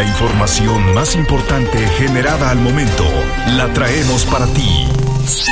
La 0.00 0.06
información 0.06 0.94
más 0.94 1.14
importante 1.14 1.76
generada 1.98 2.48
al 2.48 2.58
momento 2.58 3.04
la 3.48 3.70
traemos 3.74 4.24
para 4.24 4.46
ti. 4.46 4.88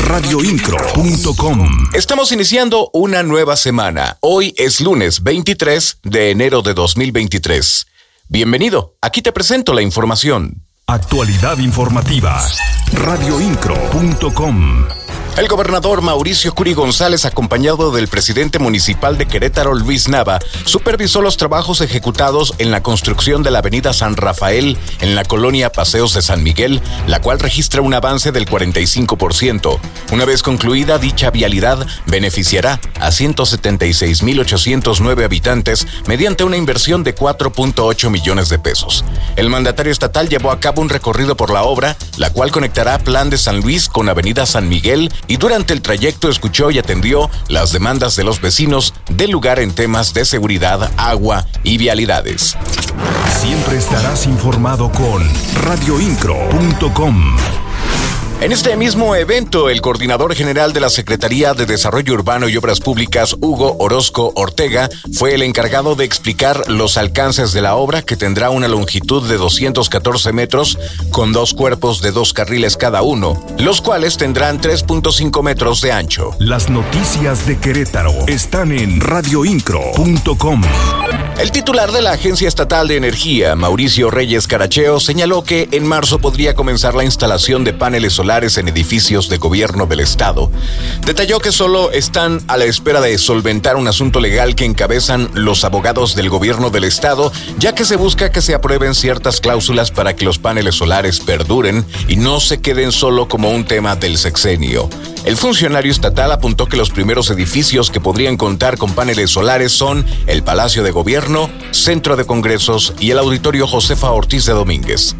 Radioincro.com 0.00 1.88
Estamos 1.94 2.30
iniciando 2.30 2.90
una 2.92 3.22
nueva 3.22 3.56
semana. 3.56 4.18
Hoy 4.20 4.52
es 4.58 4.82
lunes 4.82 5.22
23 5.22 6.00
de 6.02 6.30
enero 6.30 6.60
de 6.60 6.74
2023. 6.74 7.86
Bienvenido, 8.28 8.98
aquí 9.00 9.22
te 9.22 9.32
presento 9.32 9.72
la 9.72 9.80
información. 9.80 10.62
Actualidad 10.86 11.56
informativa. 11.56 12.46
Radioincro.com 12.92 15.03
El 15.36 15.48
gobernador 15.48 16.00
Mauricio 16.00 16.54
Curi 16.54 16.74
González, 16.74 17.24
acompañado 17.24 17.90
del 17.90 18.06
presidente 18.06 18.60
municipal 18.60 19.18
de 19.18 19.26
Querétaro, 19.26 19.74
Luis 19.74 20.08
Nava, 20.08 20.38
supervisó 20.64 21.22
los 21.22 21.36
trabajos 21.36 21.80
ejecutados 21.80 22.54
en 22.58 22.70
la 22.70 22.84
construcción 22.84 23.42
de 23.42 23.50
la 23.50 23.58
avenida 23.58 23.92
San 23.92 24.16
Rafael 24.16 24.78
en 25.00 25.16
la 25.16 25.24
colonia 25.24 25.72
Paseos 25.72 26.14
de 26.14 26.22
San 26.22 26.44
Miguel, 26.44 26.80
la 27.08 27.20
cual 27.20 27.40
registra 27.40 27.82
un 27.82 27.94
avance 27.94 28.30
del 28.30 28.46
45%. 28.46 29.80
Una 30.12 30.24
vez 30.24 30.44
concluida, 30.44 30.98
dicha 30.98 31.32
vialidad 31.32 31.84
beneficiará 32.06 32.78
a 33.00 33.08
176.809 33.08 35.24
habitantes 35.24 35.84
mediante 36.06 36.44
una 36.44 36.58
inversión 36.58 37.02
de 37.02 37.12
4.8 37.12 38.08
millones 38.08 38.50
de 38.50 38.60
pesos. 38.60 39.04
El 39.34 39.50
mandatario 39.50 39.90
estatal 39.90 40.28
llevó 40.28 40.52
a 40.52 40.60
cabo 40.60 40.80
un 40.80 40.90
recorrido 40.90 41.36
por 41.36 41.52
la 41.52 41.64
obra, 41.64 41.96
la 42.18 42.30
cual 42.30 42.52
conectará 42.52 43.00
Plan 43.00 43.30
de 43.30 43.38
San 43.38 43.62
Luis 43.62 43.88
con 43.88 44.08
Avenida 44.08 44.46
San 44.46 44.68
Miguel 44.68 45.10
y 45.26 45.36
durante 45.36 45.72
el 45.72 45.82
trayecto 45.82 46.28
escuchó 46.28 46.70
y 46.70 46.78
atendió 46.78 47.30
las 47.48 47.72
demandas 47.72 48.16
de 48.16 48.24
los 48.24 48.40
vecinos 48.40 48.94
del 49.10 49.30
lugar 49.30 49.58
en 49.58 49.74
temas 49.74 50.14
de 50.14 50.24
seguridad, 50.24 50.90
agua 50.96 51.46
y 51.62 51.78
vialidades. 51.78 52.56
Siempre 53.40 53.78
estarás 53.78 54.26
informado 54.26 54.90
con 54.90 55.22
radioincro.com. 55.62 57.63
En 58.44 58.52
este 58.52 58.76
mismo 58.76 59.16
evento, 59.16 59.70
el 59.70 59.80
coordinador 59.80 60.34
general 60.34 60.74
de 60.74 60.80
la 60.80 60.90
Secretaría 60.90 61.54
de 61.54 61.64
Desarrollo 61.64 62.12
Urbano 62.12 62.46
y 62.46 62.58
Obras 62.58 62.78
Públicas, 62.78 63.34
Hugo 63.40 63.74
Orozco 63.78 64.34
Ortega, 64.36 64.90
fue 65.14 65.34
el 65.34 65.40
encargado 65.40 65.94
de 65.94 66.04
explicar 66.04 66.68
los 66.68 66.98
alcances 66.98 67.54
de 67.54 67.62
la 67.62 67.76
obra 67.76 68.02
que 68.02 68.18
tendrá 68.18 68.50
una 68.50 68.68
longitud 68.68 69.26
de 69.26 69.38
214 69.38 70.34
metros 70.34 70.78
con 71.10 71.32
dos 71.32 71.54
cuerpos 71.54 72.02
de 72.02 72.10
dos 72.10 72.34
carriles 72.34 72.76
cada 72.76 73.00
uno, 73.00 73.42
los 73.56 73.80
cuales 73.80 74.18
tendrán 74.18 74.60
3.5 74.60 75.42
metros 75.42 75.80
de 75.80 75.92
ancho. 75.92 76.32
Las 76.38 76.68
noticias 76.68 77.46
de 77.46 77.56
Querétaro 77.56 78.12
están 78.26 78.72
en 78.72 79.00
radioincro.com. 79.00 80.60
El 81.38 81.50
titular 81.50 81.90
de 81.90 82.00
la 82.00 82.12
Agencia 82.12 82.46
Estatal 82.46 82.86
de 82.86 82.96
Energía, 82.96 83.56
Mauricio 83.56 84.08
Reyes 84.08 84.46
Caracheo, 84.46 85.00
señaló 85.00 85.42
que 85.42 85.68
en 85.72 85.84
marzo 85.84 86.20
podría 86.20 86.54
comenzar 86.54 86.94
la 86.94 87.04
instalación 87.04 87.64
de 87.64 87.72
paneles 87.72 88.12
solares 88.12 88.56
en 88.56 88.68
edificios 88.68 89.28
de 89.28 89.38
gobierno 89.38 89.86
del 89.86 89.98
Estado. 89.98 90.50
Detalló 91.04 91.40
que 91.40 91.50
solo 91.50 91.90
están 91.90 92.40
a 92.46 92.56
la 92.56 92.66
espera 92.66 93.00
de 93.00 93.18
solventar 93.18 93.74
un 93.74 93.88
asunto 93.88 94.20
legal 94.20 94.54
que 94.54 94.64
encabezan 94.64 95.28
los 95.34 95.64
abogados 95.64 96.14
del 96.14 96.30
gobierno 96.30 96.70
del 96.70 96.84
Estado, 96.84 97.32
ya 97.58 97.74
que 97.74 97.84
se 97.84 97.96
busca 97.96 98.30
que 98.30 98.40
se 98.40 98.54
aprueben 98.54 98.94
ciertas 98.94 99.40
cláusulas 99.40 99.90
para 99.90 100.14
que 100.14 100.24
los 100.24 100.38
paneles 100.38 100.76
solares 100.76 101.18
perduren 101.18 101.84
y 102.06 102.14
no 102.14 102.38
se 102.38 102.60
queden 102.60 102.92
solo 102.92 103.26
como 103.26 103.50
un 103.50 103.64
tema 103.64 103.96
del 103.96 104.18
sexenio. 104.18 104.88
El 105.24 105.38
funcionario 105.38 105.90
estatal 105.90 106.30
apuntó 106.32 106.66
que 106.66 106.76
los 106.76 106.90
primeros 106.90 107.30
edificios 107.30 107.90
que 107.90 108.00
podrían 108.00 108.36
contar 108.36 108.76
con 108.76 108.92
paneles 108.92 109.30
solares 109.30 109.72
son 109.72 110.04
el 110.26 110.42
Palacio 110.42 110.82
de 110.82 110.90
Gobierno, 110.90 111.48
Centro 111.70 112.16
de 112.16 112.26
Congresos 112.26 112.94
y 113.00 113.10
el 113.10 113.18
Auditorio 113.18 113.66
Josefa 113.66 114.10
Ortiz 114.10 114.44
de 114.44 114.52
Domínguez. 114.52 115.16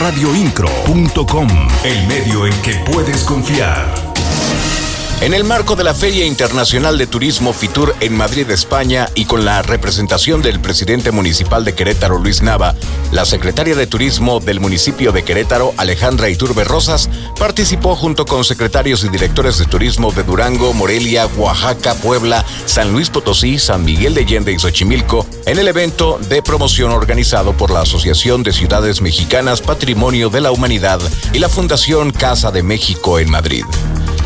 Radioincro.com, 0.00 1.48
el 1.84 2.06
medio 2.08 2.46
en 2.46 2.62
que 2.62 2.74
puedes 2.92 3.22
confiar. 3.22 4.07
En 5.20 5.34
el 5.34 5.42
marco 5.42 5.74
de 5.74 5.82
la 5.82 5.94
Feria 5.94 6.24
Internacional 6.24 6.96
de 6.96 7.08
Turismo 7.08 7.52
Fitur 7.52 7.92
en 7.98 8.16
Madrid, 8.16 8.48
España, 8.52 9.08
y 9.16 9.24
con 9.24 9.44
la 9.44 9.62
representación 9.62 10.42
del 10.42 10.60
presidente 10.60 11.10
municipal 11.10 11.64
de 11.64 11.74
Querétaro, 11.74 12.18
Luis 12.18 12.40
Nava, 12.40 12.76
la 13.10 13.24
secretaria 13.24 13.74
de 13.74 13.88
Turismo 13.88 14.38
del 14.38 14.60
municipio 14.60 15.10
de 15.10 15.24
Querétaro, 15.24 15.74
Alejandra 15.76 16.30
Iturbe 16.30 16.62
Rosas, 16.62 17.10
participó 17.36 17.96
junto 17.96 18.26
con 18.26 18.44
secretarios 18.44 19.02
y 19.02 19.08
directores 19.08 19.58
de 19.58 19.66
turismo 19.66 20.12
de 20.12 20.22
Durango, 20.22 20.72
Morelia, 20.72 21.26
Oaxaca, 21.26 21.94
Puebla, 21.94 22.44
San 22.66 22.92
Luis 22.92 23.10
Potosí, 23.10 23.58
San 23.58 23.84
Miguel 23.84 24.14
de 24.14 24.20
Allende 24.20 24.52
y 24.52 24.58
Xochimilco 24.60 25.26
en 25.46 25.58
el 25.58 25.66
evento 25.66 26.20
de 26.28 26.42
promoción 26.42 26.92
organizado 26.92 27.54
por 27.54 27.72
la 27.72 27.80
Asociación 27.80 28.44
de 28.44 28.52
Ciudades 28.52 29.02
Mexicanas 29.02 29.62
Patrimonio 29.62 30.30
de 30.30 30.42
la 30.42 30.52
Humanidad 30.52 31.00
y 31.32 31.40
la 31.40 31.48
Fundación 31.48 32.12
Casa 32.12 32.52
de 32.52 32.62
México 32.62 33.18
en 33.18 33.30
Madrid. 33.30 33.64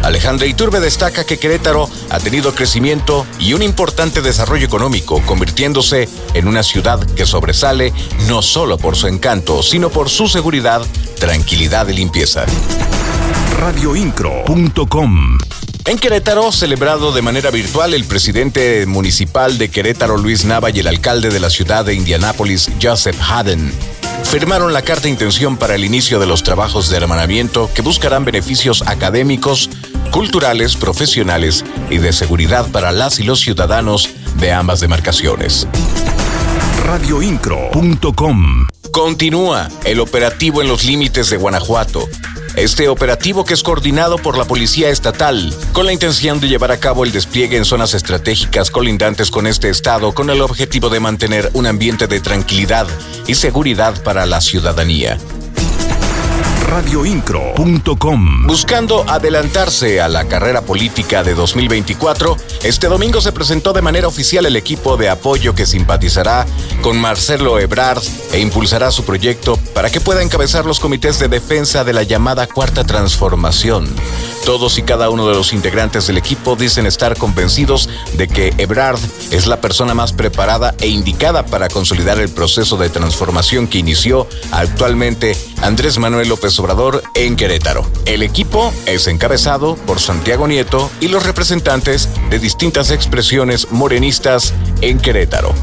Alejandra 0.03 0.47
Iturbe 0.47 0.81
destaca 0.81 1.25
que 1.25 1.39
Querétaro 1.39 1.89
ha 2.11 2.19
tenido 2.19 2.55
crecimiento 2.55 3.27
y 3.39 3.55
un 3.55 3.63
importante 3.63 4.21
desarrollo 4.21 4.67
económico, 4.67 5.23
convirtiéndose 5.25 6.09
en 6.35 6.49
una 6.49 6.63
ciudad 6.63 7.01
que 7.15 7.27
sobresale 7.27 7.93
no 8.29 8.43
solo 8.43 8.79
por 8.79 8.97
su 8.97 9.07
encanto, 9.07 9.63
sino 9.63 9.91
por 9.91 10.11
su 10.11 10.29
seguridad, 10.29 10.83
tranquilidad 11.19 11.89
y 11.89 11.95
limpieza. 11.95 12.45
Radioincro.com 13.59 15.39
en 15.85 15.99
Querétaro, 15.99 16.53
celebrado 16.53 17.11
de 17.11 17.23
manera 17.23 17.51
virtual, 17.51 17.93
el 17.93 18.05
presidente 18.05 18.87
municipal 18.87 19.59
de 19.59 19.69
Querétaro, 19.69 20.17
Luis 20.17 20.45
Nava, 20.45 20.71
y 20.71 20.79
el 20.79 20.87
alcalde 20.87 21.31
de 21.31 21.41
la 21.41 21.51
ciudad 21.51 21.85
de 21.85 21.95
Indianápolis, 21.95 22.71
Joseph 22.81 23.19
Haddon, 23.21 23.73
firmaron 24.23 24.73
la 24.73 24.83
carta 24.83 25.03
de 25.03 25.11
intención 25.11 25.57
para 25.57 25.75
el 25.75 25.85
inicio 25.85 26.21
de 26.21 26.27
los 26.27 26.45
trabajos 26.45 26.89
de 26.89 26.99
hermanamiento 26.99 27.69
que 27.75 27.83
buscarán 27.83 28.25
beneficios 28.25 28.83
académicos, 28.87 29.71
culturales, 30.11 30.77
profesionales 30.77 31.65
y 31.91 31.99
de 31.99 32.13
seguridad 32.13 32.71
para 32.71 32.93
las 32.93 33.19
y 33.21 33.25
los 33.25 33.41
ciudadanos 33.41 34.11
de 34.37 34.53
ambas 34.53 34.81
demarcaciones. 34.81 35.67
Radioincro.com 36.85 38.67
Continúa 38.93 39.71
el 39.85 40.01
operativo 40.01 40.61
en 40.61 40.69
los 40.69 40.85
límites 40.85 41.31
de 41.31 41.39
Guanajuato. 41.39 42.07
Este 42.57 42.89
operativo 42.89 43.45
que 43.47 43.55
es 43.55 43.63
coordinado 43.63 44.19
por 44.19 44.37
la 44.37 44.45
Policía 44.45 44.91
Estatal, 44.91 45.55
con 45.73 45.87
la 45.87 45.95
intención 45.95 46.41
de 46.41 46.49
llevar 46.49 46.73
a 46.73 46.79
cabo 46.79 47.05
el 47.05 47.13
despliegue 47.13 47.57
en 47.57 47.65
zonas 47.65 47.95
estratégicas 47.95 48.71
colindantes 48.71 49.31
con 49.31 49.47
este 49.47 49.71
estado, 49.71 50.13
con 50.13 50.29
el 50.29 50.43
objetivo 50.43 50.91
de 50.91 51.01
mantener 51.01 51.51
un 51.55 51.67
ambiente 51.67 52.07
de 52.07 52.21
tranquilidad 52.21 52.87
y 53.27 53.35
seguridad 53.35 54.03
para 54.03 54.27
la 54.27 54.43
ciudadanía. 54.43 55.17
Radioincro.com 56.67 58.47
Buscando 58.47 59.05
adelantarse 59.09 60.01
a 60.01 60.09
la 60.09 60.27
carrera 60.27 60.63
política 60.63 61.23
de 61.23 61.35
2024, 61.35 62.37
este 62.63 62.87
domingo 62.89 63.21
se 63.21 63.33
presentó 63.33 63.73
de 63.73 63.83
manera 63.83 64.09
oficial 64.09 64.47
el 64.47 64.57
equipo 64.57 64.97
de 64.97 65.09
apoyo 65.09 65.55
que 65.55 65.67
simpatizará 65.67 66.47
con 66.81 66.99
Marcelo 66.99 67.59
Ebrard 67.59 68.03
e 68.33 68.41
impulsará 68.41 68.91
su 68.91 69.05
proyecto 69.05 69.59
para 69.75 69.91
que 69.91 70.01
pueda 70.01 70.23
encabezar 70.23 70.65
los 70.65 70.81
comités 70.81 71.19
de 71.19 71.29
defensa 71.29 71.85
de 71.85 71.93
la 71.93 72.03
llamada 72.03 72.47
Cuarta 72.47 72.85
Transformación. 72.85 73.89
Todos 74.45 74.77
y 74.79 74.83
cada 74.83 75.09
uno 75.09 75.29
de 75.29 75.35
los 75.35 75.53
integrantes 75.53 76.09
del 76.09 76.19
equipo 76.19 76.57
dicen 76.57 76.87
estar 76.87 77.17
convencidos 77.17 77.89
de 78.15 78.27
que 78.27 78.53
Ebrard 78.59 78.99
es 79.31 79.47
la 79.47 79.61
persona 79.61 79.95
más 79.95 80.13
preparada 80.13 80.75
e 80.81 80.89
indicada 80.89 81.47
para 81.47 81.69
consolidar 81.69 82.19
el 82.19 82.29
proceso 82.29 82.77
de 82.77 82.91
transformación 82.91 83.69
que 83.69 83.79
inició 83.79 84.27
actualmente 84.51 85.37
Andrés 85.63 85.99
Manuel 85.99 86.29
López 86.29 86.59
Obrador 86.59 87.03
en 87.15 87.37
Querétaro. 87.37 87.87
El 88.05 88.23
equipo 88.23 88.73
es 88.87 89.07
encabezado 89.07 89.77
por 89.77 90.01
Santiago 90.01 90.47
Nieto 90.47 90.91
y 91.01 91.09
los 91.09 91.25
representantes 91.25 92.09
de 92.31 92.39
distintas 92.39 92.91
expresiones 92.91 93.71
morenistas 93.71 94.53
en 94.81 94.99
Querétaro. 94.99 95.55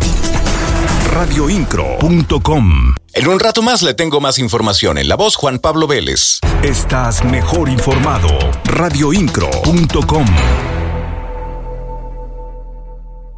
Radioincro.com 1.13 2.95
En 3.13 3.27
un 3.27 3.39
rato 3.39 3.61
más 3.61 3.81
le 3.81 3.93
tengo 3.93 4.21
más 4.21 4.39
información 4.39 4.97
en 4.97 5.09
la 5.09 5.15
voz 5.15 5.35
Juan 5.35 5.59
Pablo 5.59 5.85
Vélez. 5.87 6.39
Estás 6.63 7.23
mejor 7.23 7.67
informado. 7.67 8.29
Radioincro.com 8.65 10.25